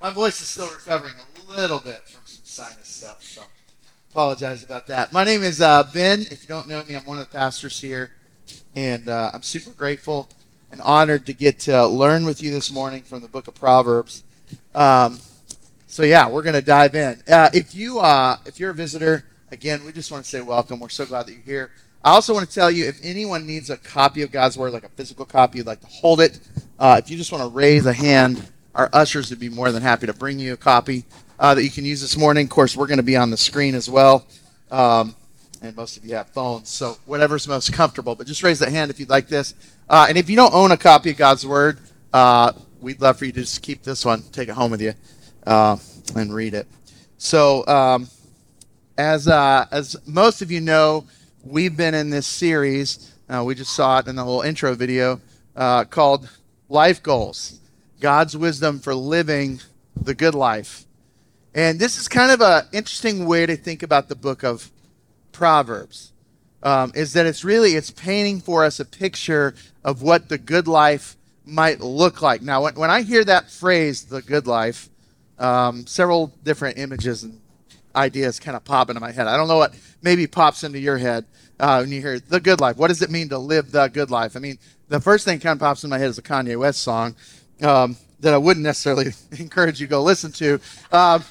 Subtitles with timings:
[0.00, 1.14] My voice is still recovering
[1.48, 3.42] a little bit from some sinus stuff, so
[4.12, 5.12] apologize about that.
[5.12, 6.20] My name is uh, Ben.
[6.20, 8.12] If you don't know me, I'm one of the pastors here,
[8.76, 10.28] and uh, I'm super grateful
[10.70, 14.22] and honored to get to learn with you this morning from the book of Proverbs.
[14.72, 15.18] Um,
[15.88, 17.20] so yeah, we're going to dive in.
[17.28, 20.78] Uh, if you uh, if you're a visitor, again, we just want to say welcome.
[20.78, 21.70] We're so glad that you're here.
[22.04, 24.84] I also want to tell you if anyone needs a copy of God's Word, like
[24.84, 26.38] a physical copy, you'd like to hold it.
[26.78, 28.48] Uh, if you just want to raise a hand,
[28.78, 31.04] our ushers would be more than happy to bring you a copy
[31.40, 32.44] uh, that you can use this morning.
[32.44, 34.24] Of course, we're going to be on the screen as well.
[34.70, 35.16] Um,
[35.60, 38.14] and most of you have phones, so whatever's most comfortable.
[38.14, 39.54] But just raise that hand if you'd like this.
[39.90, 41.80] Uh, and if you don't own a copy of God's Word,
[42.12, 44.94] uh, we'd love for you to just keep this one, take it home with you,
[45.44, 45.76] uh,
[46.14, 46.68] and read it.
[47.16, 48.08] So, um,
[48.96, 51.04] as uh, as most of you know,
[51.42, 53.12] we've been in this series.
[53.28, 55.20] Uh, we just saw it in the little intro video
[55.90, 56.28] called
[56.68, 57.57] "Life Goals:
[58.00, 59.60] God's Wisdom for Living
[60.00, 60.84] the Good Life."
[61.54, 64.70] And this is kind of an interesting way to think about the book of
[65.32, 66.12] Proverbs.
[66.62, 70.66] Um, is that it's really it's painting for us a picture of what the good
[70.66, 72.42] life might look like.
[72.42, 74.88] Now, when, when I hear that phrase, the good life,
[75.38, 77.40] um, several different images and
[77.94, 79.26] ideas kind of pop into my head.
[79.26, 81.24] I don't know what maybe pops into your head
[81.58, 82.76] uh, when you hear the good life.
[82.76, 84.36] What does it mean to live the good life?
[84.36, 86.82] I mean, the first thing kind of pops in my head is a Kanye West
[86.82, 87.16] song
[87.62, 90.60] um, that I wouldn't necessarily encourage you to go listen to.
[90.92, 91.24] Um,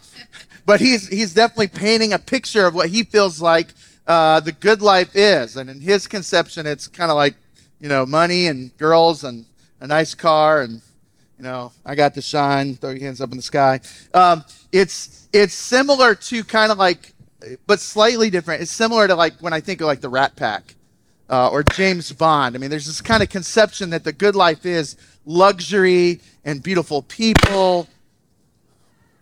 [0.65, 3.69] but he's he's definitely painting a picture of what he feels like
[4.05, 7.35] uh, the good life is, and in his conception, it's kind of like
[7.79, 9.45] you know money and girls and
[9.79, 10.81] a nice car and
[11.37, 12.75] you know I got to shine.
[12.75, 13.79] Throw your hands up in the sky.
[14.13, 17.13] Um, it's it's similar to kind of like,
[17.65, 18.61] but slightly different.
[18.61, 20.75] It's similar to like when I think of like the Rat Pack.
[21.29, 22.55] Uh, or James Bond.
[22.55, 27.01] I mean, there's this kind of conception that the good life is luxury and beautiful
[27.01, 27.87] people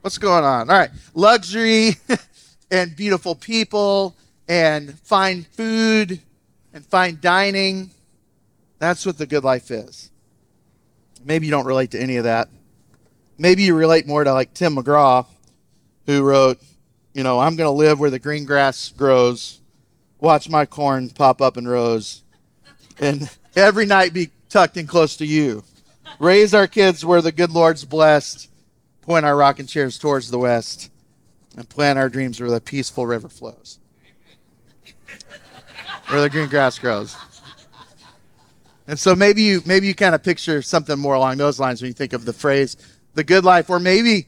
[0.06, 0.70] What's going on?
[0.70, 0.92] All right.
[1.16, 1.96] Luxury
[2.72, 4.16] and beautiful people
[4.48, 6.20] and fine food
[6.74, 7.90] and fine dining.
[8.78, 10.12] That's what the good life is.
[11.24, 12.50] Maybe you don't relate to any of that.
[13.40, 15.26] Maybe you relate more to like Tim McGraw,
[16.06, 16.60] who wrote,
[17.16, 19.60] you know, I'm going to live where the green grass grows,
[20.26, 22.24] watch my corn pop up in rows,
[23.00, 25.64] and every night be tucked in close to you.
[26.20, 28.50] Raise our kids where the good Lord's blessed
[29.02, 30.90] point our rocking chairs towards the west,
[31.56, 33.78] and plant our dreams where the peaceful river flows,
[36.08, 37.16] where the green grass grows.
[38.88, 41.90] And so maybe you maybe you kind of picture something more along those lines when
[41.90, 42.78] you think of the phrase
[43.14, 44.28] "the good life," or maybe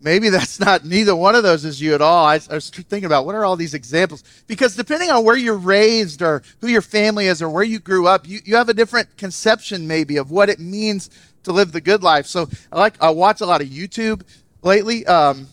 [0.00, 2.26] maybe that's not neither one of those is you at all.
[2.26, 5.56] I, I, was thinking about what are all these examples because depending on where you're
[5.56, 8.74] raised or who your family is or where you grew up, you, you have a
[8.74, 11.10] different conception maybe of what it means
[11.44, 12.26] to live the good life.
[12.26, 14.22] So I like I watch a lot of YouTube
[14.62, 15.06] lately.
[15.06, 15.48] Um,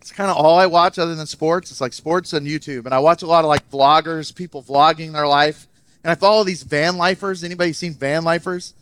[0.00, 1.70] it's kind of all I watch other than sports.
[1.70, 5.12] It's like sports and YouTube, and I watch a lot of like vloggers, people vlogging
[5.12, 5.68] their life,
[6.02, 7.44] and I follow these van lifers.
[7.44, 8.74] Anybody seen van lifers?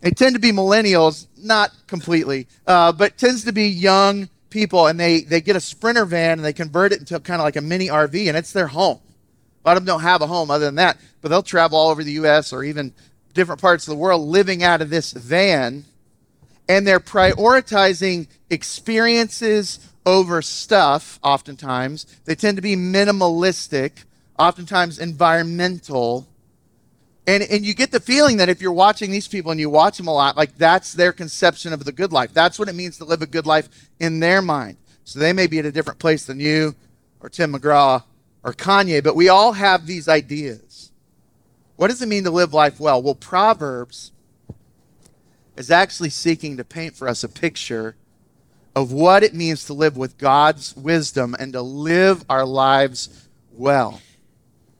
[0.00, 4.98] They tend to be millennials, not completely, uh, but tends to be young people, and
[4.98, 7.60] they they get a sprinter van and they convert it into kind of like a
[7.60, 9.00] mini RV, and it's their home.
[9.62, 11.90] A lot of them don't have a home other than that, but they'll travel all
[11.90, 12.52] over the U.S.
[12.52, 12.94] or even
[13.34, 15.84] different parts of the world living out of this van,
[16.68, 22.06] and they're prioritizing experiences over stuff, oftentimes.
[22.24, 24.04] They tend to be minimalistic,
[24.38, 26.28] oftentimes environmental.
[27.26, 29.96] And, and you get the feeling that if you're watching these people and you watch
[29.96, 32.34] them a lot, like that's their conception of the good life.
[32.34, 33.68] That's what it means to live a good life
[33.98, 34.76] in their mind.
[35.04, 36.74] So they may be at a different place than you
[37.20, 38.02] or Tim McGraw
[38.42, 40.92] or Kanye, but we all have these ideas.
[41.76, 43.02] What does it mean to live life well?
[43.02, 44.12] Well, Proverbs
[45.56, 47.96] is actually seeking to paint for us a picture
[48.76, 54.00] of what it means to live with God's wisdom and to live our lives well.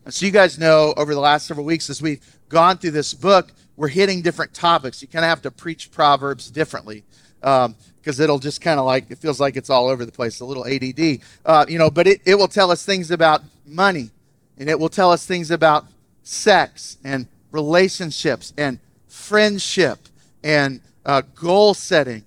[0.08, 3.52] So, you guys know over the last several weeks, as we've gone through this book,
[3.76, 5.02] we're hitting different topics.
[5.02, 7.04] You kind of have to preach Proverbs differently
[7.40, 10.40] because um, it'll just kind of like, it feels like it's all over the place,
[10.40, 11.20] a little ADD.
[11.44, 14.10] Uh, you know, but it, it will tell us things about money,
[14.56, 15.86] and it will tell us things about
[16.22, 19.98] sex and relationships and friendship
[20.42, 22.24] and uh, goal setting.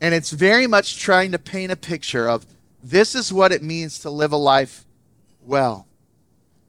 [0.00, 2.46] And it's very much trying to paint a picture of
[2.82, 4.84] this is what it means to live a life
[5.42, 5.86] well.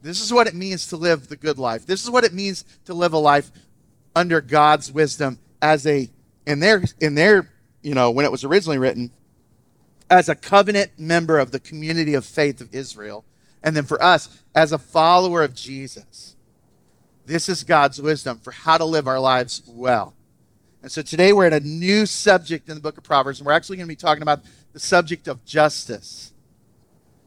[0.06, 1.88] This is what it means to live the good life.
[1.88, 3.52] This is what it means to live a life
[4.16, 6.12] under God's wisdom as a
[6.46, 7.50] in their in their
[7.82, 9.10] you know when it was originally written
[10.08, 13.26] as a covenant member of the community of faith of Israel
[13.64, 16.36] and then for us as a follower of Jesus.
[17.26, 20.14] This is God's wisdom for how to live our lives well.
[20.84, 23.54] And so today we're at a new subject in the book of Proverbs, and we're
[23.54, 24.42] actually going to be talking about
[24.72, 26.32] the subject of justice.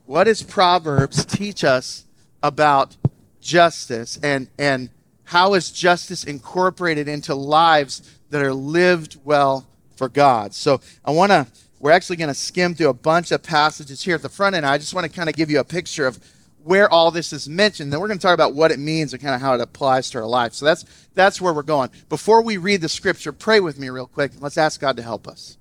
[0.06, 2.04] What does Proverbs teach us
[2.42, 2.96] about
[3.40, 4.90] justice and, and
[5.24, 10.54] how is justice incorporated into lives that are lived well for God?
[10.54, 11.46] So I want to,
[11.80, 14.64] we're actually going to skim through a bunch of passages here at the front end.
[14.64, 16.18] I just want to kind of give you a picture of
[16.64, 17.92] where all this is mentioned.
[17.92, 20.10] Then we're going to talk about what it means and kind of how it applies
[20.10, 20.52] to our life.
[20.54, 21.90] So that's that's where we're going.
[22.08, 24.32] Before we read the scripture, pray with me real quick.
[24.40, 25.56] Let's ask God to help us.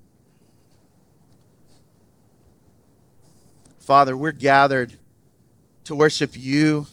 [3.78, 4.98] Father, we're gathered
[5.88, 6.86] to worship you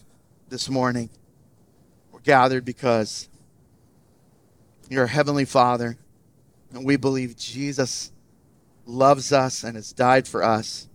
[0.48, 1.10] this morning.
[2.14, 3.28] We're gathered because
[4.88, 5.98] you're a heavenly Father,
[6.72, 8.14] and we believe Jesus
[8.86, 10.88] loves us and has died for us.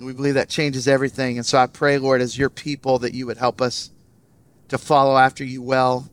[0.00, 1.36] We believe that changes everything.
[1.36, 3.90] And so I pray, Lord, as your people, that you would help us
[4.68, 6.08] to follow after you well.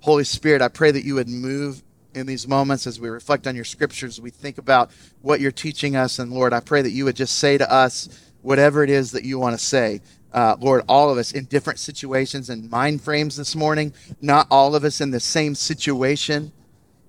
[0.00, 3.54] Holy Spirit, I pray that you would move in these moments as we reflect on
[3.54, 4.90] your scriptures, we think about
[5.20, 6.18] what you're teaching us.
[6.18, 8.08] And Lord, I pray that you would just say to us
[8.46, 10.00] whatever it is that you want to say.
[10.32, 14.76] Uh, Lord, all of us in different situations and mind frames this morning, not all
[14.76, 16.52] of us in the same situation.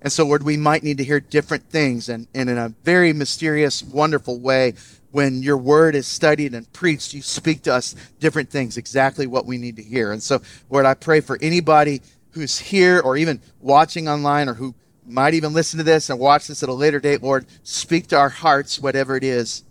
[0.02, 3.12] And so, Lord, we might need to hear different things and, and in a very
[3.12, 4.74] mysterious, wonderful way
[5.12, 9.46] when your word is studied and preached, you speak to us different things, exactly what
[9.46, 10.10] we need to hear.
[10.10, 12.02] And so, Lord, I pray for anybody
[12.32, 14.74] who's here or even watching online or who
[15.06, 18.18] might even listen to this and watch this at a later date, Lord, speak to
[18.18, 19.62] our hearts, whatever it is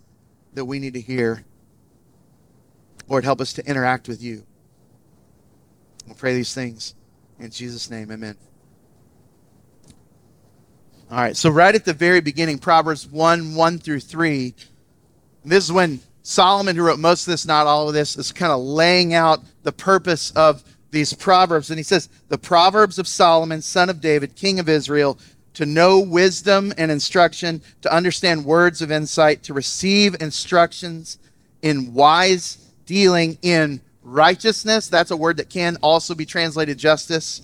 [0.54, 1.44] that we need to hear.
[3.08, 4.44] Lord, help us to interact with you.
[6.06, 6.94] We'll pray these things
[7.38, 8.10] in Jesus' name.
[8.10, 8.36] Amen.
[11.10, 14.54] All right, so right at the very beginning, Proverbs 1 1 through 3
[15.44, 18.52] this is when Solomon, who wrote most of this, not all of this, is kind
[18.52, 21.70] of laying out the purpose of these proverbs.
[21.70, 25.18] And he says, The Proverbs of Solomon, son of David, king of Israel,
[25.54, 31.18] to know wisdom and instruction, to understand words of insight, to receive instructions
[31.62, 34.88] in wise dealing in righteousness.
[34.88, 37.42] That's a word that can also be translated justice,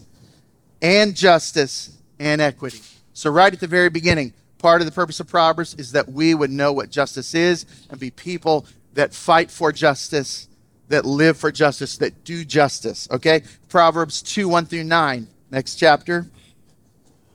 [0.83, 2.81] and justice and equity.
[3.13, 4.33] So, right at the very beginning,
[4.65, 8.01] Part of the purpose of Proverbs is that we would know what justice is and
[8.01, 8.65] be people
[8.95, 10.49] that fight for justice,
[10.89, 13.07] that live for justice, that do justice.
[13.11, 13.43] Okay?
[13.69, 16.27] Proverbs 2 1 through 9, next chapter.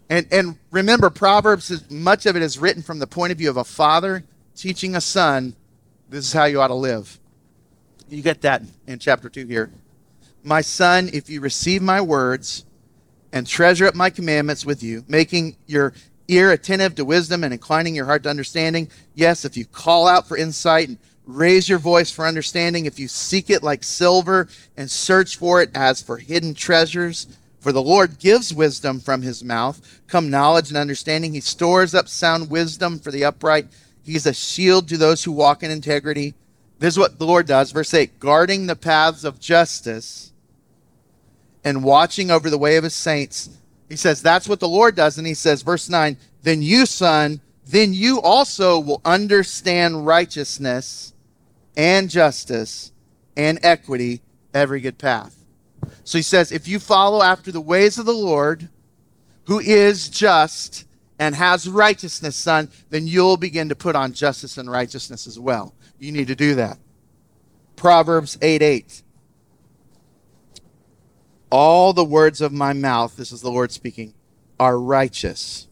[0.09, 3.51] And, and remember, Proverbs, is, much of it is written from the point of view
[3.51, 4.23] of a father
[4.55, 5.55] teaching a son,
[6.09, 7.19] this is how you ought to live.
[8.09, 9.71] You get that in chapter 2 here.
[10.43, 12.65] My son, if you receive my words
[13.31, 15.93] and treasure up my commandments with you, making your
[16.27, 18.89] ear attentive to wisdom and inclining your heart to understanding.
[19.15, 23.07] Yes, if you call out for insight and raise your voice for understanding, if you
[23.07, 24.47] seek it like silver
[24.77, 27.27] and search for it as for hidden treasures,
[27.59, 30.01] for the Lord gives wisdom from his mouth.
[30.07, 31.33] Come knowledge and understanding.
[31.33, 33.67] He stores up sound wisdom for the upright.
[34.03, 36.35] He's a shield to those who walk in integrity.
[36.79, 37.71] This is what the Lord does.
[37.71, 40.31] Verse 8 guarding the paths of justice
[41.63, 43.49] and watching over the way of his saints.
[43.89, 45.17] He says, That's what the Lord does.
[45.17, 51.13] And he says, verse 9, Then you, son, then you also will understand righteousness
[51.75, 52.91] and justice
[53.35, 54.21] and equity,
[54.53, 55.35] every good path.
[56.03, 58.69] So he says, If you follow after the ways of the Lord,
[59.45, 60.85] who is just
[61.17, 65.73] and has righteousness, son, then you'll begin to put on justice and righteousness as well.
[65.99, 66.77] You need to do that.
[67.75, 69.03] Proverbs 8 8.
[71.51, 74.13] All the words of my mouth, this is the Lord speaking,
[74.59, 75.67] are righteous.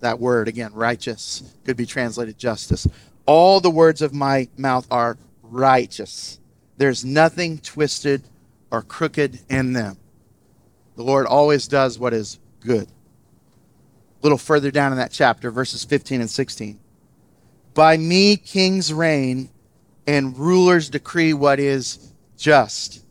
[0.00, 2.86] That word, again, righteous, could be translated justice.
[3.26, 6.38] All the words of my mouth are righteous.
[6.76, 8.22] There's nothing twisted
[8.70, 9.96] or crooked in them.
[10.96, 12.86] The Lord always does what is good.
[12.86, 16.78] A little further down in that chapter, verses 15 and 16.
[17.74, 19.50] By me kings reign
[20.06, 23.04] and rulers decree what is just.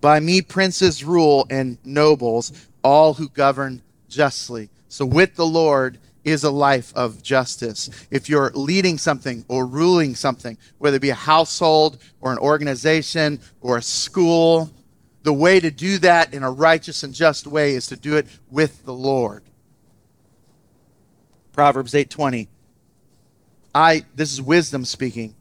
[0.00, 2.52] By me princes rule and nobles,
[2.84, 4.70] all who govern justly.
[4.88, 7.88] So with the Lord is a life of justice.
[8.10, 13.40] If you're leading something or ruling something, whether it be a household or an organization
[13.60, 14.70] or a school,
[15.22, 18.26] the way to do that in a righteous and just way is to do it
[18.50, 19.42] with the Lord.
[21.52, 22.48] Proverbs 8:20.
[23.76, 25.34] I this is wisdom speaking.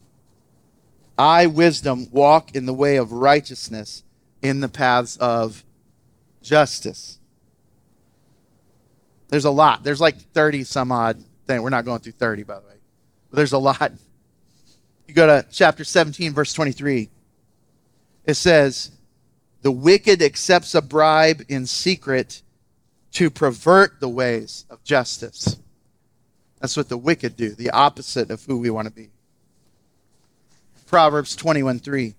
[1.17, 4.03] I wisdom walk in the way of righteousness
[4.41, 5.63] in the paths of
[6.41, 7.17] justice.
[9.29, 9.85] There's a lot.
[9.85, 11.63] There's like 30 some odd thing.
[11.63, 12.75] We're not going through 30, by the way.
[13.29, 13.93] But there's a lot.
[15.07, 17.09] You go to chapter 17, verse 23.
[18.25, 18.91] It says,
[19.61, 22.41] The wicked accepts a bribe in secret
[23.13, 25.57] to pervert the ways of justice.
[26.59, 29.09] That's what the wicked do, the opposite of who we want to be.
[30.87, 32.15] Proverbs 21 3.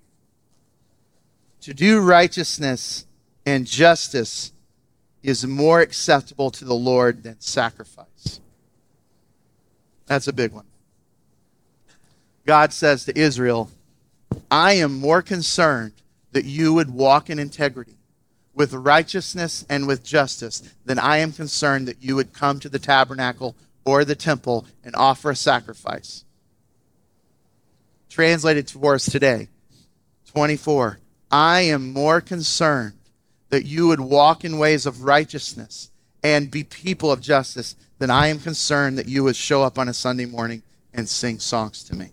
[1.62, 3.06] To do righteousness
[3.44, 4.52] and justice
[5.22, 8.40] is more acceptable to the Lord than sacrifice.
[10.06, 10.66] That's a big one.
[12.44, 13.70] God says to Israel,
[14.50, 15.92] I am more concerned
[16.30, 17.96] that you would walk in integrity
[18.54, 22.78] with righteousness and with justice than I am concerned that you would come to the
[22.78, 26.24] tabernacle or the temple and offer a sacrifice.
[28.10, 29.48] Translated for us today,
[30.32, 30.98] 24.
[31.30, 32.98] I am more concerned
[33.48, 35.90] that you would walk in ways of righteousness
[36.22, 39.88] and be people of justice than I am concerned that you would show up on
[39.88, 40.62] a Sunday morning
[40.92, 42.10] and sing songs to me.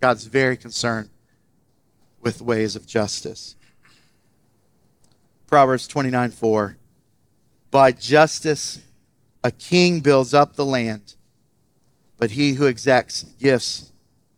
[0.00, 1.10] God's very concerned
[2.20, 3.56] with ways of justice.
[5.46, 6.76] Proverbs 29 4.
[7.74, 8.80] By justice,
[9.42, 11.16] a king builds up the land,
[12.18, 13.90] but he who exacts gifts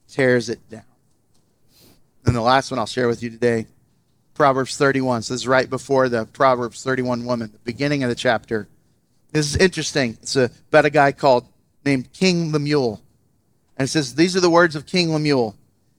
[0.09, 0.87] tears it down.
[2.25, 3.66] And the last one I'll share with you today,
[4.33, 5.21] Proverbs 31.
[5.21, 8.69] So this is right before the Proverbs 31 woman, the beginning of the chapter.
[9.33, 10.16] This is interesting.
[10.23, 11.47] It's about a guy called
[11.85, 13.02] named King Lemuel.
[13.76, 15.55] And it says, These are the words of King Lemuel,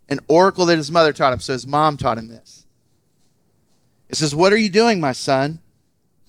[0.10, 1.40] an oracle that his mother taught him.
[1.40, 2.66] So his mom taught him this.
[4.10, 5.60] It says, What are you doing, my son?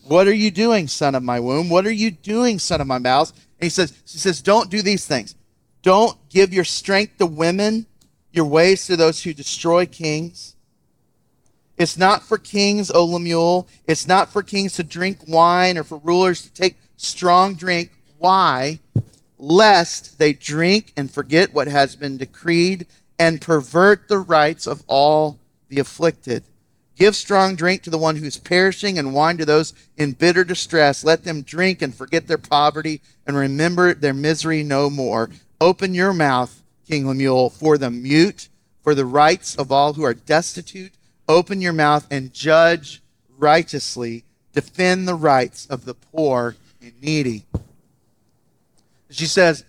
[0.09, 1.69] What are you doing, son of my womb?
[1.69, 3.31] What are you doing, son of my mouth?
[3.31, 5.35] And he says, She says, Don't do these things.
[5.83, 7.87] Don't give your strength to women,
[8.33, 10.57] your ways to those who destroy kings.
[11.77, 13.69] It's not for kings, O Lemuel.
[13.87, 17.93] It's not for kings to drink wine or for rulers to take strong drink.
[18.19, 18.81] Why?
[19.39, 22.87] lest they drink and forget what has been decreed
[23.19, 25.39] and pervert the rights of all
[25.69, 26.45] the afflicted.
[26.99, 30.45] Give strong drink to the one who is perishing and wine to those in bitter
[30.45, 31.05] distress.
[31.05, 35.31] Let them drink and forget their poverty and remember their misery no more.
[35.61, 38.49] Open your mouth, King Lemuel, for the mute,
[38.83, 40.93] for the rights of all who are destitute.
[41.29, 43.01] Open your mouth and judge
[43.39, 44.25] righteously.
[44.53, 47.45] Defend the rights of the poor and needy
[49.11, 49.65] she says,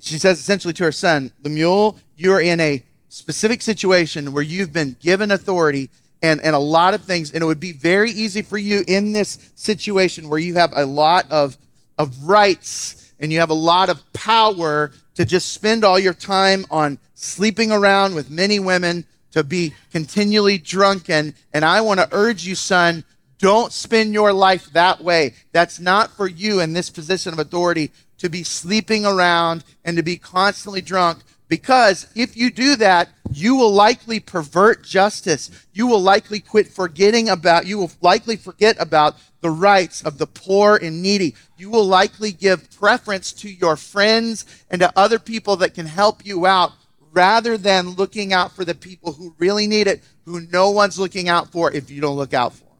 [0.00, 4.96] she says essentially to her son, Lemuel, you're in a specific situation where you've been
[5.00, 5.90] given authority
[6.24, 9.12] and, and a lot of things, and it would be very easy for you in
[9.12, 11.58] this situation where you have a lot of,
[11.98, 16.64] of rights and you have a lot of power to just spend all your time
[16.70, 21.34] on sleeping around with many women, to be continually drunken.
[21.52, 23.04] And I want to urge you, son,
[23.38, 25.34] don't spend your life that way.
[25.52, 30.02] That's not for you in this position of authority to be sleeping around and to
[30.02, 35.50] be constantly drunk because if you do that, you will likely pervert justice.
[35.72, 40.26] You will likely quit forgetting about, you will likely forget about the rights of the
[40.26, 41.34] poor and needy.
[41.58, 46.24] You will likely give preference to your friends and to other people that can help
[46.24, 46.72] you out
[47.12, 51.28] rather than looking out for the people who really need it, who no one's looking
[51.28, 52.70] out for if you don't look out for them.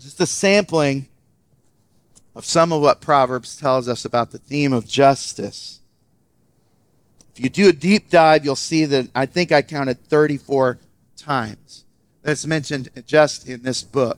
[0.00, 1.06] Just a sampling
[2.40, 5.80] of some of what Proverbs tells us about the theme of justice.
[7.34, 10.78] If you do a deep dive, you'll see that I think I counted 34
[11.18, 11.84] times
[12.22, 14.16] that's mentioned just in this book,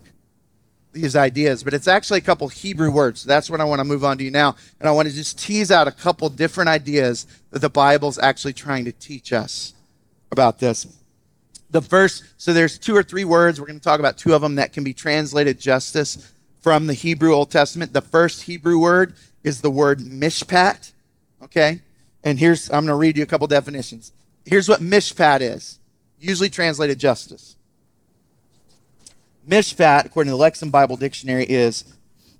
[0.93, 1.65] these ideas.
[1.65, 3.25] But it's actually a couple Hebrew words.
[3.25, 4.55] That's what I want to move on to you now.
[4.79, 8.53] And I want to just tease out a couple different ideas that the Bible's actually
[8.53, 9.75] trying to teach us
[10.31, 10.87] about this.
[11.73, 13.59] The first, so there's two or three words.
[13.59, 16.95] We're going to talk about two of them that can be translated justice from the
[16.95, 17.93] Hebrew Old Testament.
[17.93, 19.15] The first Hebrew word
[19.45, 20.93] is the word mishpat.
[21.43, 21.81] Okay?
[22.25, 24.13] And here's, I'm going to read you a couple definitions.
[24.47, 25.79] Here's what mishpat is,
[26.19, 27.57] usually translated justice.
[29.49, 31.85] Mishpat, according to the Lexham Bible Dictionary, is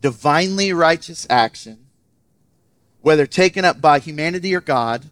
[0.01, 1.87] divinely righteous action,
[3.01, 5.07] whether taken up by humanity or God,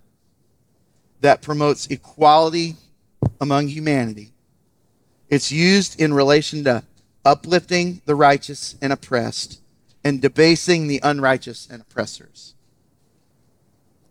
[1.21, 2.77] that promotes equality
[3.41, 4.33] among humanity.
[5.29, 6.85] It's used in relation to
[7.25, 9.61] uplifting the righteous and oppressed,
[10.03, 12.55] and debasing the unrighteous and oppressors.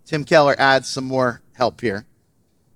[0.05, 2.05] Tim Keller adds some more help here.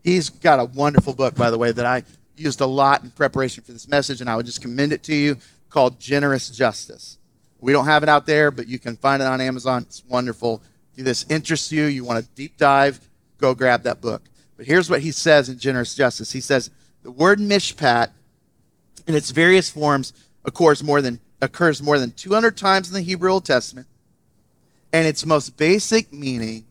[0.03, 2.03] He's got a wonderful book, by the way, that I
[2.35, 5.15] used a lot in preparation for this message, and I would just commend it to
[5.15, 5.37] you
[5.69, 7.17] called Generous Justice.
[7.59, 9.83] We don't have it out there, but you can find it on Amazon.
[9.83, 10.61] It's wonderful.
[10.95, 12.99] If this interests you, you want a deep dive,
[13.37, 14.23] go grab that book.
[14.57, 16.31] But here's what he says in Generous Justice.
[16.31, 16.69] He says,
[17.03, 18.09] the word mishpat
[19.07, 20.13] in its various forms
[20.45, 23.87] occurs more than occurs more than 200 times in the Hebrew Old Testament.
[24.93, 26.65] And its most basic meaning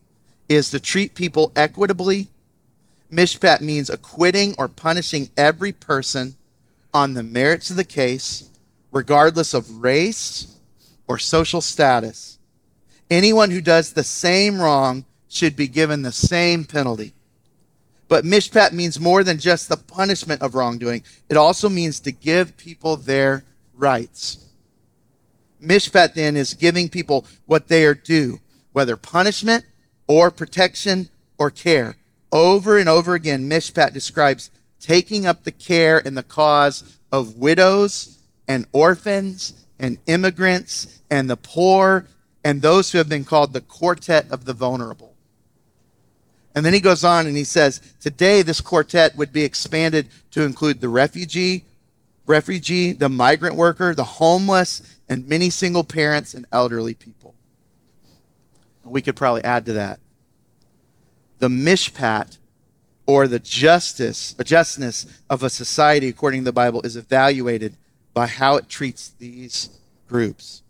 [0.49, 2.29] is to treat people equitably.
[3.11, 6.35] Mishpat means acquitting or punishing every person
[6.93, 8.49] on the merits of the case,
[8.91, 10.57] regardless of race
[11.07, 12.39] or social status.
[13.11, 17.13] Anyone who does the same wrong should be given the same penalty.
[18.07, 21.03] But mishpat means more than just the punishment of wrongdoing.
[21.29, 23.43] It also means to give people their
[23.83, 24.45] rights.
[25.61, 28.39] Mishpat then is giving people what they are due,
[28.71, 29.65] whether punishment
[30.07, 31.97] or protection or care.
[32.31, 34.49] Over and over again, Mishpat describes
[34.79, 41.37] taking up the care and the cause of widows and orphans and immigrants and the
[41.37, 42.07] poor
[42.43, 45.13] and those who have been called the quartet of the vulnerable.
[46.55, 50.43] And then he goes on and he says, today this quartet would be expanded to
[50.43, 51.65] include the refugee,
[52.25, 57.35] refugee, the migrant worker, the homeless, and many single parents and elderly people.
[58.83, 59.99] We could probably add to that.
[61.39, 62.37] The mishpat
[63.05, 67.75] or the justice, the justness of a society according to the Bible is evaluated
[68.13, 69.69] by how it treats these
[70.07, 70.61] groups.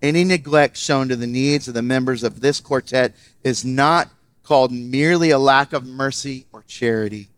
[0.00, 4.08] Any neglect shown to the needs of the members of this quartet is not
[4.42, 7.28] called merely a lack of mercy or charity,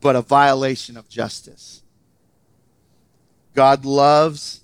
[0.00, 1.82] but a violation of justice.
[3.58, 4.60] God loves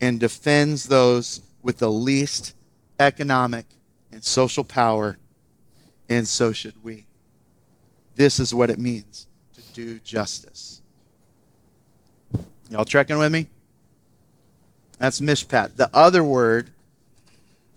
[0.00, 2.56] and defends those with the least
[2.98, 3.66] economic
[4.10, 5.16] and social power,
[6.08, 7.06] and so should we.
[8.16, 10.82] This is what it means to do justice.
[12.68, 13.46] Y'all trekking with me?
[14.98, 15.76] That's mishpat.
[15.76, 16.70] The other word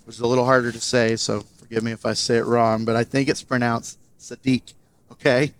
[0.08, 2.96] was a little harder to say, so forgive me if I say it wrong, but
[2.96, 4.74] I think it's pronounced Sadiq.
[5.12, 5.54] Okay?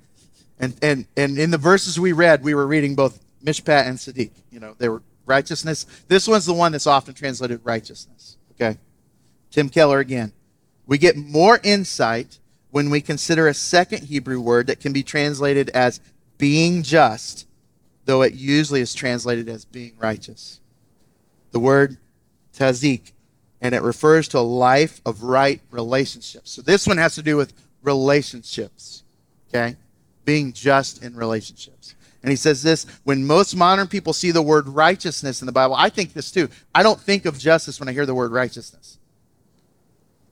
[0.60, 4.32] And and and in the verses we read, we were reading both mishpat and Sadiq.
[4.52, 5.86] You know, they were righteousness.
[6.08, 8.38] This one's the one that's often translated righteousness.
[8.54, 8.78] Okay?
[9.52, 10.34] Tim Keller again.
[10.88, 12.40] We get more insight
[12.72, 16.00] when we consider a second Hebrew word that can be translated as
[16.38, 17.48] being just,
[18.06, 20.60] though it usually is translated as being righteous.
[21.52, 21.98] The word
[22.54, 23.14] tazik,
[23.62, 26.52] and it refers to a life of right relationships.
[26.52, 29.04] So this one has to do with relationships,
[29.50, 29.78] okay?
[30.26, 31.96] Being just in relationships.
[32.26, 35.76] And he says this when most modern people see the word righteousness in the Bible,
[35.76, 36.50] I think this too.
[36.74, 38.98] I don't think of justice when I hear the word righteousness.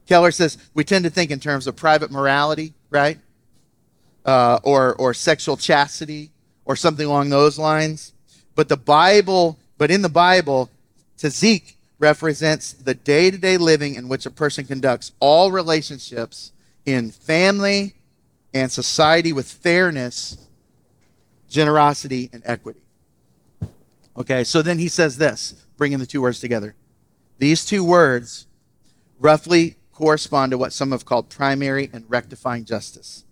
[0.08, 3.20] Keller says we tend to think in terms of private morality, right?
[4.26, 6.32] Uh, or, or sexual chastity
[6.66, 8.14] or something along those lines.
[8.56, 10.72] But the Bible, but in the Bible,
[11.20, 16.54] Tazik represents the day to day living in which a person conducts all relationships
[16.88, 17.94] in family
[18.52, 20.48] and society with fairness,
[21.54, 22.82] generosity, and equity.
[24.18, 26.76] Okay, so then he says this, bringing the two words together.
[27.38, 28.48] These two words
[29.20, 33.24] roughly correspond to what some have called primary and rectifying justice.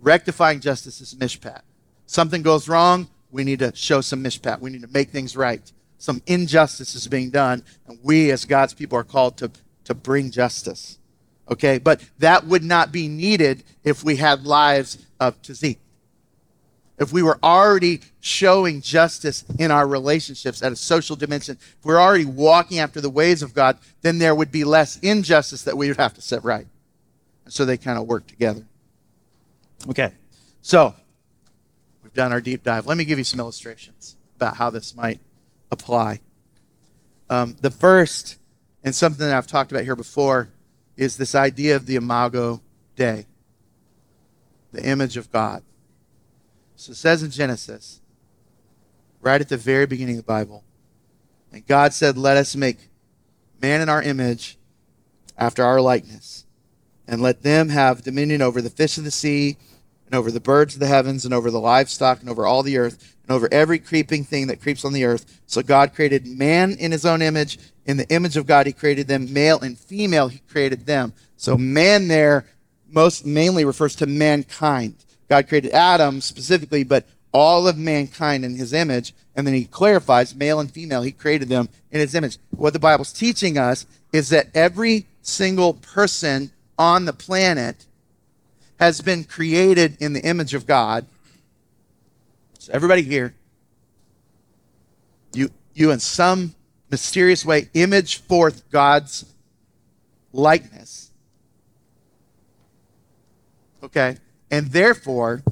[0.00, 1.62] Rectifying justice is mishpat.
[2.06, 4.60] Something goes wrong, we need to show some mishpat.
[4.60, 5.72] We need to make things right.
[5.98, 9.50] Some injustice is being done, and we as God's people are called to,
[9.84, 10.98] to bring justice.
[11.48, 15.78] Okay, but that would not be needed if we had lives of tazik
[16.98, 22.00] if we were already showing justice in our relationships at a social dimension, if we're
[22.00, 25.88] already walking after the ways of God, then there would be less injustice that we
[25.88, 26.66] would have to set right.
[27.44, 28.64] And so they kind of work together.
[29.88, 30.12] Okay,
[30.62, 30.94] so
[32.02, 32.86] we've done our deep dive.
[32.86, 35.20] Let me give you some illustrations about how this might
[35.70, 36.20] apply.
[37.28, 38.38] Um, the first,
[38.82, 40.48] and something that I've talked about here before,
[40.96, 42.62] is this idea of the Imago
[42.96, 43.26] Dei,
[44.72, 45.62] the image of God.
[46.76, 48.00] So it says in Genesis,
[49.20, 50.62] right at the very beginning of the Bible,
[51.50, 52.90] and God said, Let us make
[53.60, 54.58] man in our image
[55.38, 56.44] after our likeness,
[57.08, 59.56] and let them have dominion over the fish of the sea,
[60.04, 62.76] and over the birds of the heavens, and over the livestock, and over all the
[62.76, 65.40] earth, and over every creeping thing that creeps on the earth.
[65.46, 67.58] So God created man in his own image.
[67.86, 69.32] In the image of God, he created them.
[69.32, 71.14] Male and female, he created them.
[71.36, 72.46] So man there
[72.88, 74.96] most mainly refers to mankind.
[75.28, 79.14] God created Adam specifically, but all of mankind in his image.
[79.34, 82.38] And then he clarifies male and female, he created them in his image.
[82.50, 87.86] What the Bible's teaching us is that every single person on the planet
[88.78, 91.06] has been created in the image of God.
[92.58, 93.34] So everybody here,
[95.32, 96.54] you you in some
[96.90, 99.26] mysterious way image forth God's
[100.32, 101.10] likeness.
[103.82, 104.16] Okay?
[104.50, 105.42] And therefore,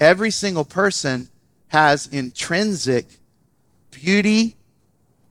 [0.00, 1.28] every single person
[1.68, 3.06] has intrinsic
[3.90, 4.56] beauty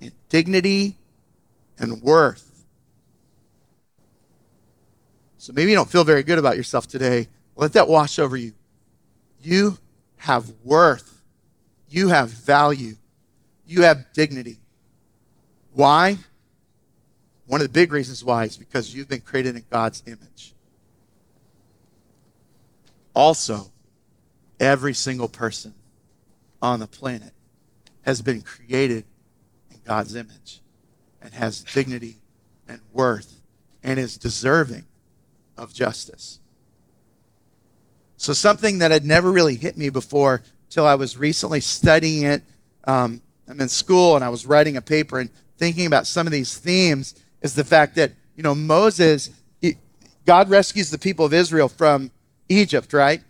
[0.02, 0.98] and dignity
[1.78, 2.66] and worth.
[5.38, 7.28] So maybe you don't feel very good about yourself today.
[7.56, 8.54] Let that wash over you.
[9.42, 9.78] You
[10.18, 11.22] have worth.
[11.90, 12.96] You have value.
[13.68, 14.58] You have dignity.
[15.74, 16.18] Why?
[17.46, 20.53] One of the big reasons why is because you've been created in God's image.
[23.14, 23.72] Also,
[24.60, 25.74] every single person
[26.62, 27.32] on the planet
[28.04, 29.06] has been created
[29.72, 30.62] in God's image
[31.22, 32.18] and has dignity
[32.68, 33.42] and worth
[33.84, 34.86] and is deserving
[35.58, 36.40] of justice.
[38.18, 42.42] So, something that had never really hit me before till I was recently studying it.
[42.86, 46.34] Um, I'm in school and I was writing a paper and thinking about some of
[46.34, 49.30] these themes is the fact that, you know, Moses,
[49.62, 49.76] he,
[50.26, 52.12] God rescues the people of Israel from
[52.50, 53.22] Egypt, right?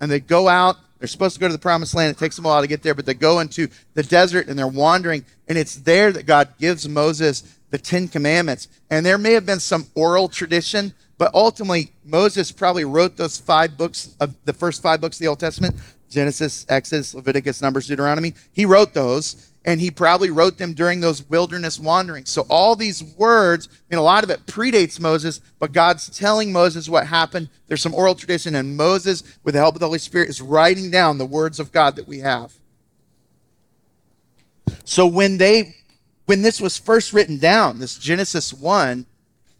[0.00, 0.76] And they go out.
[0.98, 2.16] They're supposed to go to the promised land.
[2.16, 4.58] It takes them a while to get there, but they go into the desert and
[4.58, 5.24] they're wandering.
[5.46, 8.68] And it's there that God gives Moses the Ten Commandments.
[8.90, 13.76] And there may have been some oral tradition, but ultimately, Moses probably wrote those five
[13.76, 15.76] books of the first five books of the Old Testament
[16.08, 18.34] Genesis, Exodus, Leviticus, Numbers, Deuteronomy.
[18.52, 22.30] He wrote those and he probably wrote them during those wilderness wanderings.
[22.30, 26.88] So all these words, and a lot of it predates Moses, but God's telling Moses
[26.88, 27.50] what happened.
[27.66, 30.92] There's some oral tradition, and Moses, with the help of the Holy Spirit, is writing
[30.92, 32.54] down the words of God that we have.
[34.84, 35.74] So when they
[36.26, 39.06] when this was first written down, this Genesis 1,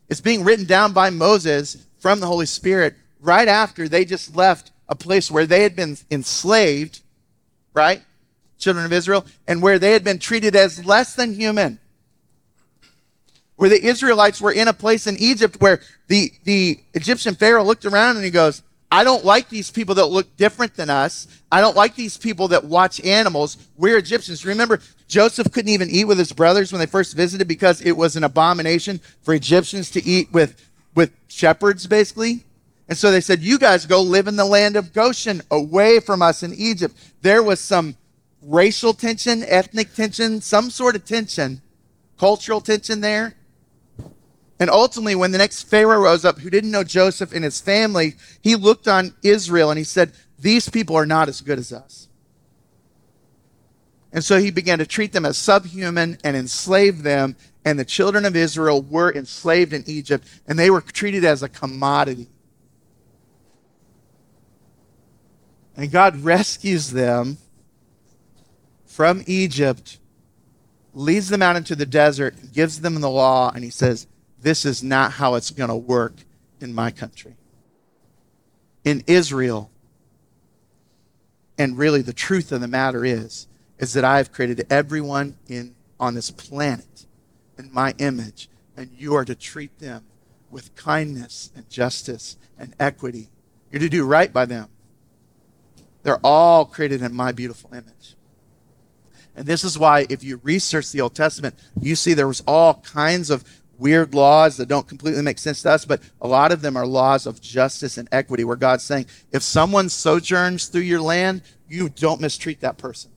[0.09, 4.73] it's being written down by Moses from the Holy Spirit right after they just left
[4.89, 7.03] a place where they had been enslaved,
[7.73, 8.03] right?
[8.59, 11.79] Children of Israel, and where they had been treated as less than human.
[13.57, 17.87] Where the Israelites were in a place in Egypt where the, the Egyptian Pharaoh looked
[17.87, 21.27] around and he goes, I don't like these people that look different than us.
[21.51, 23.57] I don't like these people that watch animals.
[23.77, 24.45] We're Egyptians.
[24.45, 28.15] Remember, Joseph couldn't even eat with his brothers when they first visited because it was
[28.15, 32.45] an abomination for Egyptians to eat with, with shepherds, basically.
[32.89, 36.23] And so they said, You guys go live in the land of Goshen away from
[36.23, 36.97] us in Egypt.
[37.23, 37.97] There was some
[38.47, 41.61] racial tension, ethnic tension, some sort of tension,
[42.19, 43.35] cultural tension there.
[44.59, 48.15] And ultimately, when the next Pharaoh rose up who didn't know Joseph and his family,
[48.41, 52.09] he looked on Israel and he said, These people are not as good as us.
[54.13, 57.37] And so he began to treat them as subhuman and enslave them.
[57.67, 61.49] And the children of Israel were enslaved in Egypt and they were treated as a
[61.51, 62.29] commodity.
[65.77, 67.37] And God rescues them
[68.97, 69.99] from Egypt,
[70.95, 74.07] leads them out into the desert, gives them the law, and he says,
[74.41, 76.15] This is not how it's going to work
[76.63, 77.37] in my country.
[78.85, 79.71] In Israel,
[81.59, 85.75] and really the truth of the matter is, is that I have created everyone in
[86.01, 87.05] on this planet
[87.59, 90.05] in my image, and you are to treat them
[90.51, 93.29] with kindness and justice and equity.
[93.71, 94.71] You're to do right by them.
[96.03, 98.16] They're all created in my beautiful image.
[99.37, 102.75] And this is why, if you research the Old Testament, you see there was all
[102.75, 103.45] kinds of
[103.79, 106.87] weird laws that don't completely make sense to us, but a lot of them are
[106.87, 111.91] laws of justice and equity, where God's saying, if someone sojourns through your land, you
[111.91, 113.11] don't mistreat that person.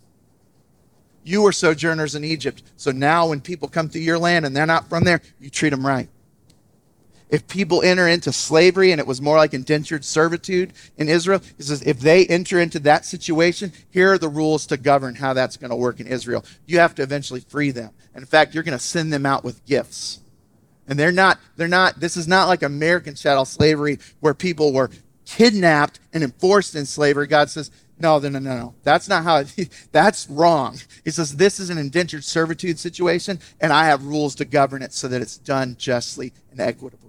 [1.23, 4.65] You were sojourners in Egypt, so now when people come through your land and they're
[4.65, 6.09] not from there, you treat them right
[7.29, 11.63] if people enter into slavery and it was more like indentured servitude in Israel, he
[11.63, 15.57] says if they enter into that situation, here are the rules to govern how that's
[15.57, 16.43] going to work in Israel.
[16.65, 17.91] You have to eventually free them.
[18.13, 20.21] And in fact, you're going to send them out with gifts.
[20.87, 24.89] And they're not, they're not, this is not like American chattel slavery where people were
[25.25, 27.27] kidnapped and enforced in slavery.
[27.27, 28.73] God says, no, no, no, no.
[28.83, 30.79] That's not how it, that's wrong.
[31.03, 34.93] He says, this is an indentured servitude situation, and I have rules to govern it
[34.93, 37.08] so that it's done justly and equitably.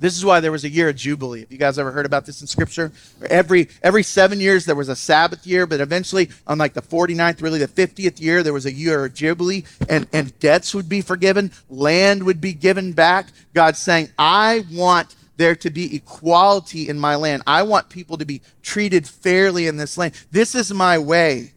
[0.00, 1.40] This is why there was a year of Jubilee.
[1.40, 2.90] Have you guys ever heard about this in Scripture?
[3.28, 7.42] Every, every seven years there was a Sabbath year, but eventually on like the 49th,
[7.42, 11.02] really the 50th year, there was a year of Jubilee and, and debts would be
[11.02, 11.52] forgiven.
[11.68, 13.26] Land would be given back.
[13.52, 17.42] God's saying, I want there to be equality in my land.
[17.46, 20.14] I want people to be treated fairly in this land.
[20.30, 21.52] This is my way.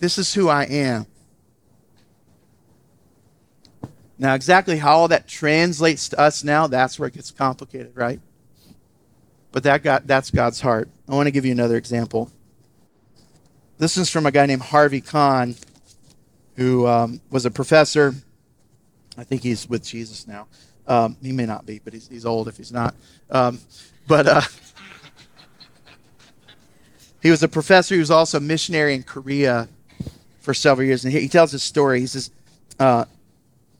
[0.00, 1.06] This is who I am.
[4.18, 8.20] Now, exactly how all that translates to us now, that's where it gets complicated, right?
[9.50, 10.88] But that got, that's God's heart.
[11.08, 12.30] I want to give you another example.
[13.78, 15.56] This is from a guy named Harvie Conn,
[16.56, 18.14] who um, was a professor.
[19.18, 20.46] I think he's with Jesus now.
[20.86, 22.94] Um, he may not be, but he's, he's old if he's not.
[23.30, 23.58] Um,
[24.06, 24.42] but uh,
[27.22, 27.94] he was a professor.
[27.94, 29.68] He was also a missionary in Korea
[30.40, 31.04] for several years.
[31.04, 32.00] And he, he tells his story.
[32.00, 32.30] He says,
[32.78, 33.06] uh,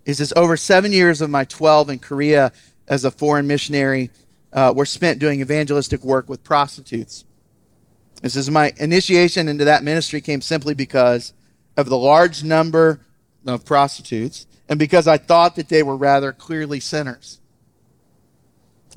[0.04, 2.52] he says, Over seven years of my 12 in Korea
[2.88, 4.10] as a foreign missionary
[4.52, 7.24] uh, were spent doing evangelistic work with prostitutes.
[8.22, 11.32] This is my initiation into that ministry came simply because
[11.76, 13.00] of the large number
[13.46, 17.40] of prostitutes and because I thought that they were rather clearly sinners.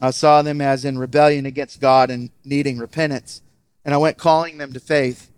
[0.02, 3.42] I saw them as in rebellion against God and needing repentance.
[3.84, 5.32] And I went calling them to faith.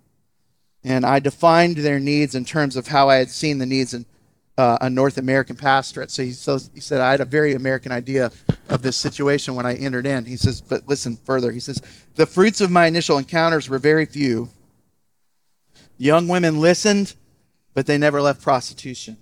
[0.83, 4.05] And I defined their needs in terms of how I had seen the needs in
[4.59, 6.11] uh, a North American pastorate.
[6.11, 8.29] So he, so he said, I had a very American idea
[8.67, 10.25] of this situation when I entered in.
[10.25, 11.49] He says, but listen further.
[11.53, 11.81] He says,
[12.15, 14.49] the fruits of my initial encounters were very few.
[15.97, 17.15] Young women listened,
[17.73, 19.15] but they never left prostitution.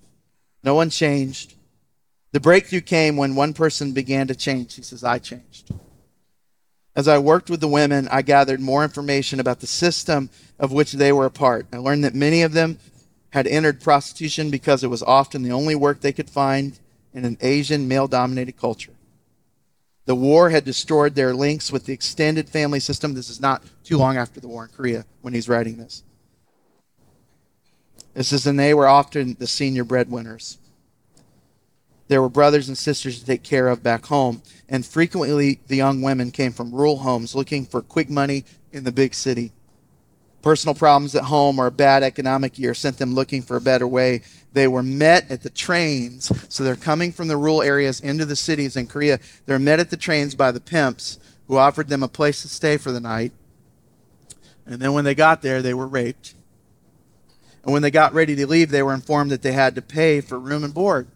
[0.64, 1.54] No one changed.
[2.32, 4.74] The breakthrough came when one person began to change.
[4.74, 5.70] He says, I changed.
[6.96, 10.94] As I worked with the women, I gathered more information about the system of which
[10.94, 11.68] they were a part.
[11.72, 12.80] I learned that many of them
[13.32, 16.80] had entered prostitution because it was often the only work they could find
[17.14, 18.94] in an Asian male dominated culture.
[20.06, 23.14] The war had destroyed their links with the extended family system.
[23.14, 26.04] This is not too long after the war in Korea when he's writing this.
[28.14, 30.58] This is, and they were often the senior breadwinners.
[32.08, 36.02] There were brothers and sisters to take care of back home, and frequently the young
[36.02, 39.52] women came from rural homes looking for quick money in the big city.
[40.42, 43.88] Personal problems at home or a bad economic year sent them looking for a better
[43.88, 44.22] way.
[44.54, 48.36] They were met at the trains, so they're coming from the rural areas into the
[48.36, 49.20] cities in Korea.
[49.46, 52.78] They're met at the trains by the pimps who offered them a place to stay
[52.78, 53.32] for the night.
[54.66, 56.36] And then when they got there, they were raped
[57.68, 60.22] and when they got ready to leave, they were informed that they had to pay
[60.22, 61.10] for room and board.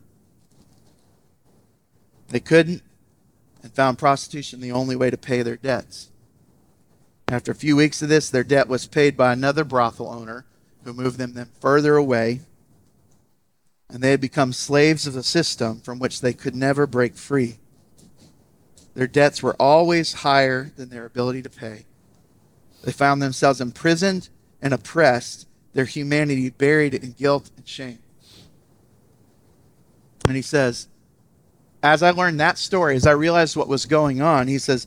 [2.28, 2.84] They couldn't
[3.64, 6.11] and found prostitution the only way to pay their debts.
[7.32, 10.44] After a few weeks of this, their debt was paid by another brothel owner
[10.84, 12.42] who moved them then further away.
[13.90, 17.60] And they had become slaves of a system from which they could never break free.
[18.96, 21.86] Their debts were always higher than their ability to pay.
[22.84, 24.28] They found themselves imprisoned
[24.62, 28.00] and oppressed their humanity buried in guilt and shame.
[30.28, 30.90] And he says,
[31.82, 34.86] as I learned that story, as I realized what was going on, he says,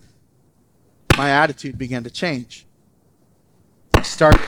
[1.17, 2.67] my attitude began to change.
[3.95, 4.41] I started.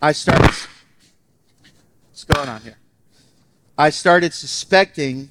[0.00, 0.54] I started.
[2.10, 2.78] What's going on here?
[3.78, 5.30] I started suspecting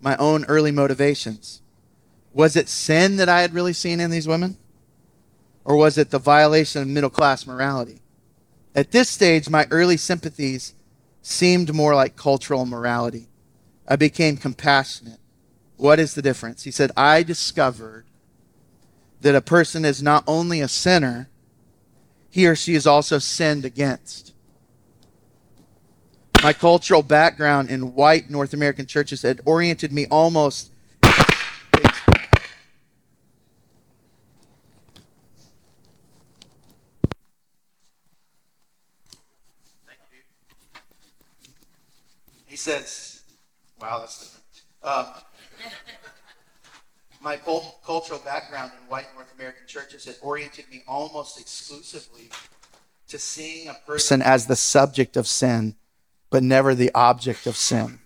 [0.00, 1.62] my own early motivations.
[2.32, 4.56] Was it sin that I had really seen in these women?
[5.64, 8.00] Or was it the violation of middle class morality?
[8.74, 10.74] At this stage, my early sympathies
[11.22, 13.28] seemed more like cultural morality.
[13.86, 15.19] I became compassionate.
[15.80, 16.64] What is the difference?
[16.64, 18.04] He said, I discovered
[19.22, 21.30] that a person is not only a sinner,
[22.28, 24.34] he or she is also sinned against.
[26.42, 30.70] My cultural background in white North American churches had oriented me almost
[42.46, 43.22] He says,
[43.80, 44.40] wow, that's different.
[44.82, 45.06] Um,
[47.20, 52.30] my cultural background in white North American churches had oriented me almost exclusively
[53.08, 55.74] to seeing a person as the subject of sin,
[56.30, 57.98] but never the object of sin.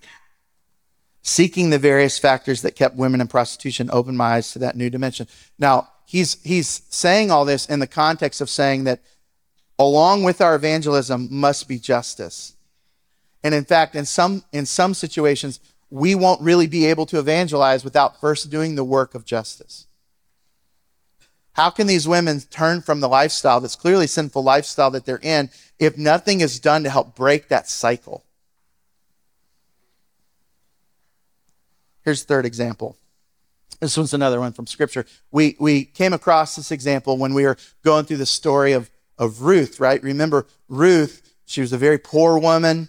[1.23, 4.91] Seeking the various factors that kept women in prostitution opened my eyes to that new
[4.91, 5.29] dimension.
[5.59, 9.01] Now, he's, he's saying all this in the context of saying that
[9.79, 12.57] along with our evangelism must be justice.
[13.43, 15.61] And in fact, in some, in some situations,
[15.95, 19.87] we won't really be able to evangelize without first doing the work of justice.
[21.53, 25.51] How can these women turn from the lifestyle that's clearly sinful lifestyle that they're in
[25.79, 28.25] if nothing is done to help break that cycle?
[32.03, 32.97] Here's the third example.
[33.79, 35.07] This one's another one from Scripture.
[35.31, 39.43] We, we came across this example when we were going through the story of, of
[39.43, 40.03] Ruth, right?
[40.03, 42.89] Remember, Ruth, she was a very poor woman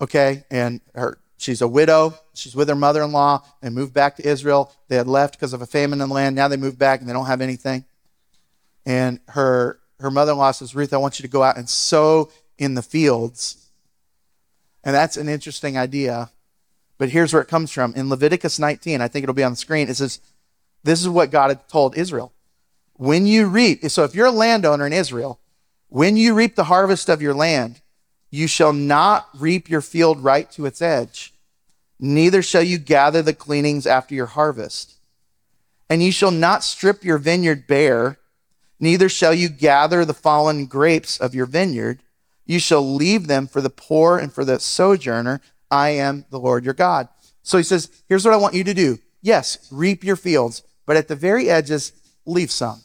[0.00, 2.14] okay, and her she's a widow.
[2.34, 3.42] She's with her mother-in-law.
[3.60, 4.72] They moved back to Israel.
[4.88, 6.36] They had left because of a famine in the land.
[6.36, 7.84] Now they moved back and they don't have anything.
[8.86, 12.74] And her her mother-in-law says, Ruth, I want you to go out and sow in
[12.74, 13.70] the fields.
[14.82, 16.30] And that's an interesting idea.
[16.98, 17.94] But here's where it comes from.
[17.94, 20.20] In Leviticus 19, I think it'll be on the screen, it says,
[20.82, 22.32] This is what God had told Israel.
[22.94, 25.40] When you reap, so if you're a landowner in Israel,
[25.88, 27.80] when you reap the harvest of your land,
[28.30, 31.34] you shall not reap your field right to its edge,
[31.98, 34.94] neither shall you gather the gleanings after your harvest.
[35.88, 38.18] And you shall not strip your vineyard bare,
[38.78, 42.02] neither shall you gather the fallen grapes of your vineyard.
[42.46, 45.40] You shall leave them for the poor and for the sojourner.
[45.70, 47.08] I am the Lord your God.
[47.42, 48.98] So he says, Here's what I want you to do.
[49.22, 51.92] Yes, reap your fields, but at the very edges,
[52.24, 52.82] leave some.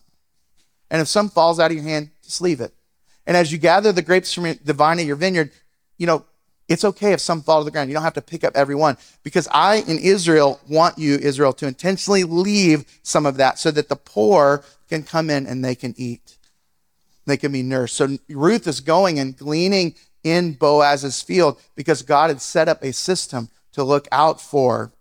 [0.89, 2.73] And if some falls out of your hand, just leave it.
[3.27, 5.51] And as you gather the grapes from the vine of your vineyard,
[5.97, 6.25] you know,
[6.67, 7.89] it's okay if some fall to the ground.
[7.89, 11.53] You don't have to pick up every one because I in Israel want you, Israel,
[11.53, 15.75] to intentionally leave some of that so that the poor can come in and they
[15.75, 16.37] can eat.
[17.25, 17.95] They can be nursed.
[17.95, 22.93] So Ruth is going and gleaning in Boaz's field because God had set up a
[22.93, 24.91] system to look out for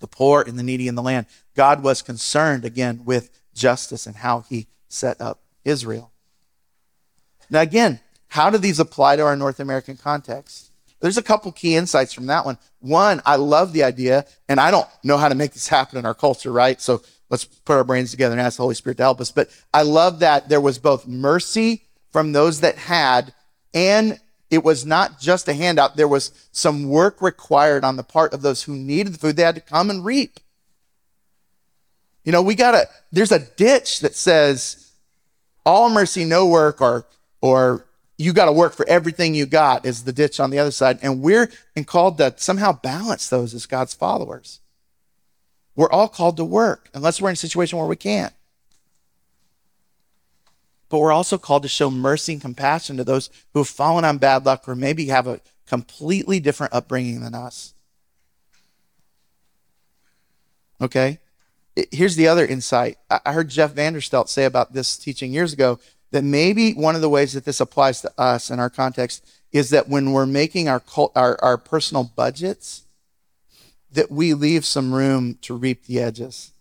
[0.00, 1.26] the poor and the needy in the land.
[1.54, 6.09] God was concerned again with justice and how he set up Israel.
[7.50, 10.70] Now, again, how do these apply to our North American context?
[11.00, 12.58] There's a couple key insights from that one.
[12.78, 16.06] One, I love the idea, and I don't know how to make this happen in
[16.06, 16.80] our culture, right?
[16.80, 19.32] So let's put our brains together and ask the Holy Spirit to help us.
[19.32, 21.82] But I love that there was both mercy
[22.12, 23.32] from those that had,
[23.72, 25.96] and it was not just a handout.
[25.96, 29.36] There was some work required on the part of those who needed the food.
[29.36, 30.38] They had to come and reap.
[32.24, 34.92] You know, we got to, there's a ditch that says
[35.64, 37.06] all mercy, no work, or,
[37.40, 37.86] or
[38.18, 40.98] you got to work for everything you got is the ditch on the other side.
[41.00, 41.50] And we're
[41.86, 44.60] called to somehow balance those as God's followers.
[45.74, 48.34] We're all called to work unless we're in a situation where we can't.
[50.90, 54.18] But we're also called to show mercy and compassion to those who have fallen on
[54.18, 57.72] bad luck or maybe have a completely different upbringing than us.
[60.80, 61.20] Okay?
[61.92, 62.98] Here's the other insight.
[63.08, 65.78] I heard Jeff Vanderstelt say about this teaching years ago
[66.10, 69.70] that maybe one of the ways that this applies to us in our context is
[69.70, 70.82] that when we're making our,
[71.14, 72.84] our, our personal budgets,
[73.92, 76.52] that we leave some room to reap the edges.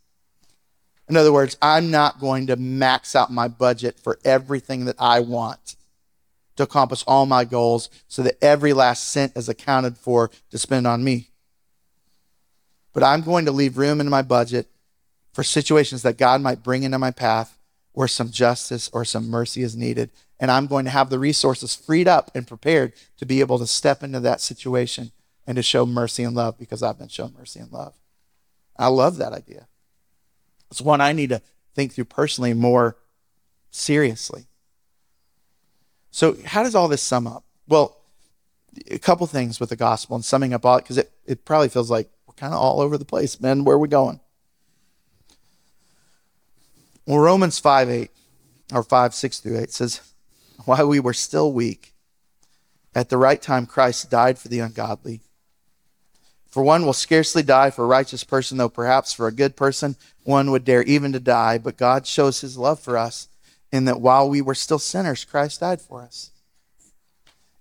[1.07, 5.19] In other words, I'm not going to max out my budget for everything that I
[5.19, 5.75] want
[6.55, 10.85] to accomplish all my goals so that every last cent is accounted for to spend
[10.85, 11.29] on me.
[12.93, 14.67] But I'm going to leave room in my budget
[15.33, 17.58] for situations that God might bring into my path
[17.99, 20.09] where some justice or some mercy is needed.
[20.39, 23.67] And I'm going to have the resources freed up and prepared to be able to
[23.67, 25.11] step into that situation
[25.45, 27.95] and to show mercy and love because I've been shown mercy and love.
[28.77, 29.67] I love that idea.
[30.71, 31.41] It's one I need to
[31.75, 32.95] think through personally more
[33.69, 34.45] seriously.
[36.09, 37.43] So, how does all this sum up?
[37.67, 37.97] Well,
[38.89, 41.91] a couple things with the gospel and summing up all because it, it probably feels
[41.91, 43.65] like we're kind of all over the place, man.
[43.65, 44.21] Where are we going?
[47.09, 48.11] Well, Romans 5 8,
[48.71, 49.99] or 5 6 through 8 says,
[50.65, 51.95] While we were still weak,
[52.93, 55.21] at the right time Christ died for the ungodly.
[56.51, 59.95] For one will scarcely die for a righteous person, though perhaps for a good person
[60.23, 61.57] one would dare even to die.
[61.57, 63.27] But God shows his love for us
[63.71, 66.29] in that while we were still sinners, Christ died for us.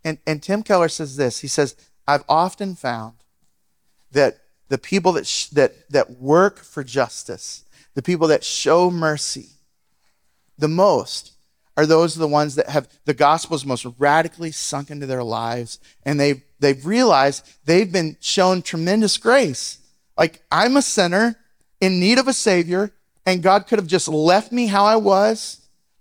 [0.04, 1.74] And, and Tim Keller says this He says,
[2.06, 3.14] I've often found
[4.12, 7.64] that the people that, sh- that, that work for justice,
[7.98, 9.48] the people that show mercy
[10.56, 11.32] the most
[11.76, 15.80] are those are the ones that have the gospel's most radically sunk into their lives
[16.04, 19.78] and they've they've realized they've been shown tremendous grace.
[20.16, 21.40] Like i'm a sinner
[21.80, 22.92] in need of a savior
[23.26, 25.57] and god could have just left me how i was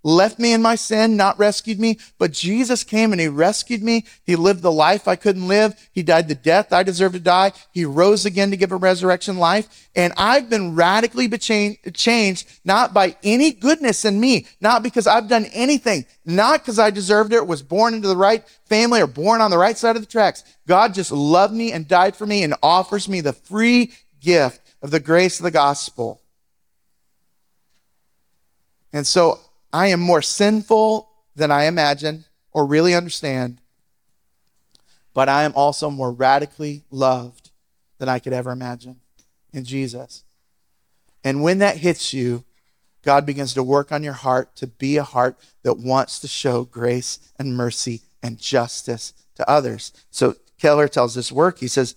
[0.08, 4.06] left me in my sin, not rescued me, but Jesus came and he rescued me.
[4.24, 5.76] He lived the life I couldn't live.
[5.92, 7.52] He died the death I deserved to die.
[7.74, 9.90] He rose again to give a resurrection life.
[9.98, 15.46] And I've been radically changed, not by any goodness in me, not because I've done
[15.52, 19.52] anything, not because I deserved it, was born into the right family or born on
[19.52, 20.46] the right side of the tracks.
[20.68, 23.92] God just loved me and died for me and offers me the free
[24.22, 26.22] gift of the grace of the gospel.
[28.94, 33.60] And so I am more sinful than I imagine or really understand,
[35.14, 37.52] but I am also more radically loved
[37.98, 39.00] than I could ever imagine
[39.54, 40.24] in Jesus.
[41.24, 42.44] And when that hits you,
[43.04, 46.64] God begins to work on your heart to be a heart that wants to show
[46.64, 49.94] grace and mercy and justice to others.
[50.10, 51.60] So Keller tells this work.
[51.60, 51.96] He says,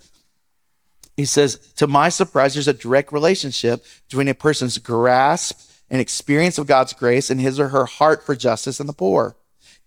[1.16, 6.58] he says, to my surprise, there's a direct relationship between a person's grasp an experience
[6.58, 9.36] of God's grace and his or her heart for justice and the poor.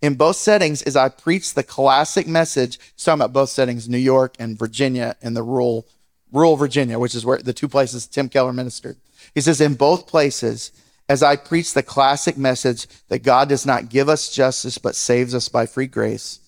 [0.02, 3.96] In both settings, as I preach the classic message, he's talking about both settings, New
[3.96, 5.86] York and Virginia and the rural,
[6.30, 8.96] rural Virginia, which is where the two places Tim Keller ministered.
[9.34, 10.72] He says, in both places,
[11.08, 15.34] as I preach the classic message that God does not give us justice, but saves
[15.34, 16.40] us by free grace,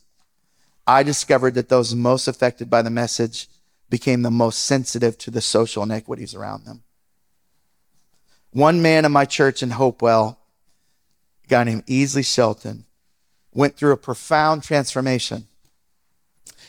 [0.86, 3.48] I discovered that those most affected by the message
[3.88, 6.82] became the most sensitive to the social inequities around them.
[8.56, 10.38] One man in my church in Hopewell,
[11.44, 12.86] a guy named Easley Shelton,
[13.52, 15.46] went through a profound transformation.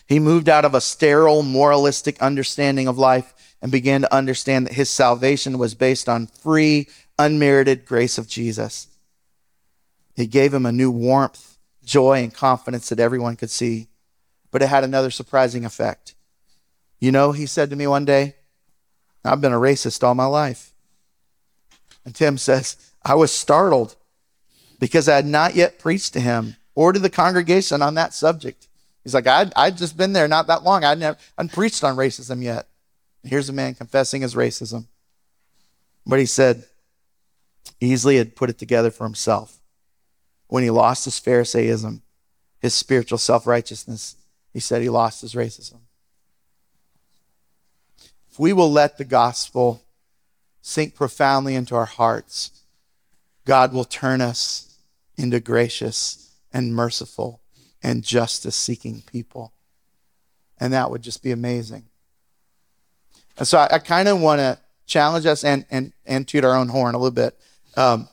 [0.05, 4.73] He moved out of a sterile, moralistic understanding of life and began to understand that
[4.73, 8.87] his salvation was based on free, unmerited grace of Jesus.
[10.13, 13.87] He gave him a new warmth, joy, and confidence that everyone could see.
[14.51, 16.15] But it had another surprising effect.
[16.99, 18.35] You know, he said to me one day,
[19.23, 20.73] I've been a racist all my life.
[22.07, 23.97] And Tim says, I was startled
[24.79, 28.69] because I had not yet preached to him or to the congregation on that subject.
[29.03, 30.85] He's like, I'd, I'd just been there not that long.
[30.85, 32.69] I'd never I'd preached on racism yet.
[33.23, 34.85] And here's a man confessing his racism.
[36.05, 36.63] But he said,
[37.81, 39.59] Easley had put it together for himself.
[40.47, 42.03] When he lost his Pharisaism,
[42.61, 44.15] his spiritual self righteousness,
[44.53, 45.79] he said he lost his racism.
[48.31, 49.83] If we will let the gospel
[50.67, 52.51] sink profoundly into our hearts,
[53.45, 54.77] God will turn us
[55.15, 57.39] into gracious and merciful
[57.81, 59.53] and justice seeking people.
[60.59, 61.85] And that would just be amazing.
[63.37, 66.55] And so I, I kind of want to challenge us and, and, and toot our
[66.55, 67.39] own horn a little bit.
[67.77, 68.09] Um,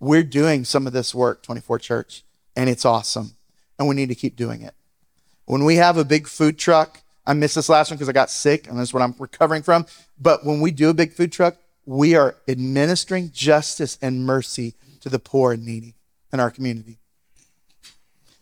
[0.00, 3.36] we're doing some of this work, 24 Church, and it's awesome.
[3.78, 4.74] And we need to keep doing it.
[5.46, 8.30] When we have a big food truck I missed this last one because I got
[8.30, 9.86] sick, and that's what I'm recovering from.
[10.20, 11.56] But when we do a big food truck,
[11.86, 15.94] we are administering justice and mercy to the poor and needy
[16.32, 16.98] in our community.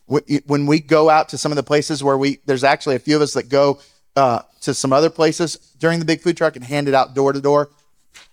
[0.06, 3.16] When we go out to some of the places where we, there's actually a few
[3.16, 3.78] of us that go
[4.14, 7.32] uh, to some other places during the big food truck and hand it out door
[7.32, 7.70] to door,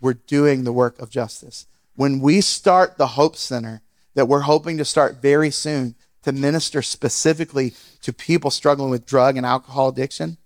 [0.01, 1.67] we're doing the work of justice.
[1.95, 3.81] When we start the Hope Center,
[4.15, 9.37] that we're hoping to start very soon to minister specifically to people struggling with drug
[9.37, 10.37] and alcohol addiction,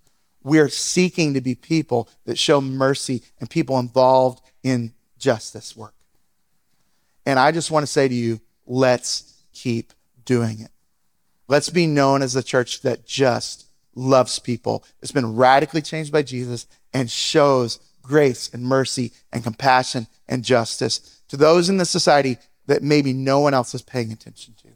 [0.42, 5.94] we're seeking to be people that show mercy and people involved in justice work.
[7.26, 9.92] And I just want to say to you, let's keep
[10.24, 10.70] doing it.
[11.48, 14.84] Let's be known as the church that just loves people.
[15.02, 21.22] It's been radically changed by Jesus and shows grace and mercy and compassion and justice
[21.28, 24.68] to those in the society that maybe no one else is paying attention to.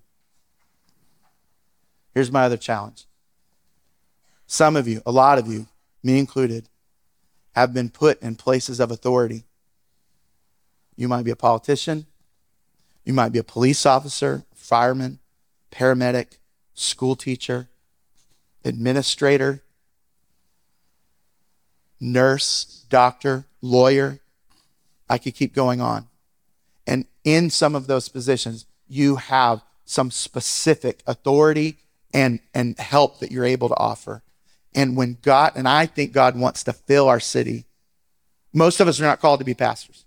[2.18, 3.06] Here's my other challenge
[4.48, 5.68] some of you, a lot of you,
[6.02, 6.68] me included,
[7.52, 9.44] have been put in places of authority.
[10.96, 12.06] You might be a politician,
[13.04, 15.20] you might be a police officer, fireman,
[15.70, 16.38] paramedic,
[16.74, 17.68] school teacher,
[18.64, 19.62] administrator,
[22.00, 24.18] nurse, doctor, lawyer.
[25.08, 26.08] I could keep going on.
[26.84, 31.78] And in some of those positions, you have some specific authority
[32.12, 34.22] and, and help that you're able to offer.
[34.74, 37.66] And when God, and I think God wants to fill our city,
[38.52, 40.04] most of us are not called to be pastors.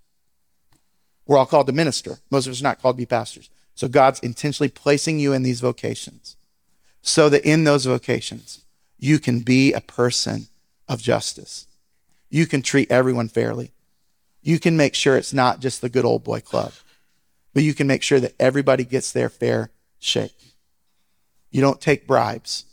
[1.26, 2.20] We're all called to minister.
[2.30, 3.50] Most of us are not called to be pastors.
[3.76, 6.36] So God's intentionally placing you in these vocations
[7.02, 8.62] so that in those vocations,
[9.00, 10.48] you can be a person
[10.88, 11.68] of justice.
[12.30, 13.72] You can treat everyone fairly.
[14.42, 16.74] You can make sure it's not just the good old boy club,
[17.54, 20.51] but you can make sure that everybody gets their fair shake.
[21.52, 22.66] You don't take bribes.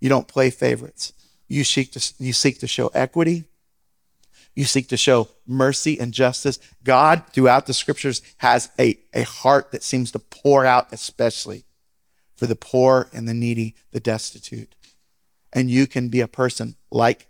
[0.00, 1.12] You don't play favorites.
[1.48, 3.44] You seek to, you seek to show equity.
[4.54, 6.58] You seek to show mercy and justice.
[6.84, 11.64] God, throughout the scriptures, has a, a heart that seems to pour out, especially
[12.36, 14.74] for the poor and the needy, the destitute.
[15.52, 17.28] And you can be a person like,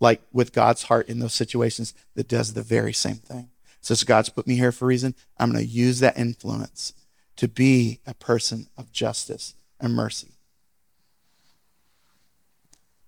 [0.00, 3.50] like with God's heart in those situations that does the very same thing.
[3.80, 5.14] So God's put me here for a reason.
[5.38, 6.94] I'm going to use that influence
[7.36, 10.33] to be a person of justice and mercy.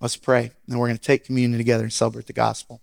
[0.00, 2.82] Let's pray, and we're going to take communion together and celebrate the gospel.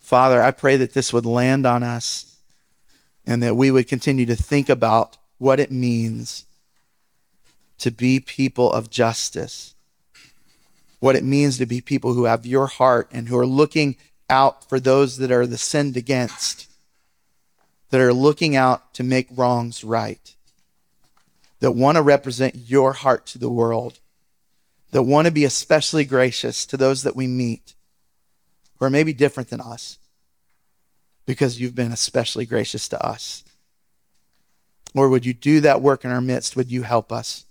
[0.00, 2.36] Father, I pray that this would land on us
[3.24, 6.44] and that we would continue to think about what it means
[7.78, 9.74] to be people of justice,
[10.98, 13.96] what it means to be people who have your heart and who are looking
[14.28, 16.68] out for those that are the sinned against,
[17.90, 20.34] that are looking out to make wrongs right
[21.62, 24.00] that want to represent your heart to the world,
[24.90, 27.76] that want to be especially gracious to those that we meet
[28.78, 30.00] who are maybe different than us
[31.24, 33.44] because you've been especially gracious to us.
[34.92, 36.56] Lord, would you do that work in our midst?
[36.56, 37.44] Would you help us?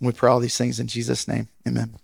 [0.00, 1.48] We pray all these things in Jesus' name.
[1.66, 1.96] Amen.